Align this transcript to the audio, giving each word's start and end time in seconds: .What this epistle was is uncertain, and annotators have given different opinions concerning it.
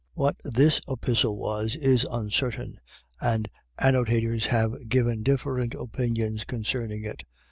.What 0.15 0.37
this 0.43 0.81
epistle 0.87 1.37
was 1.37 1.75
is 1.75 2.07
uncertain, 2.09 2.79
and 3.21 3.47
annotators 3.77 4.47
have 4.47 4.89
given 4.89 5.21
different 5.21 5.75
opinions 5.75 6.43
concerning 6.43 7.03
it. 7.03 7.23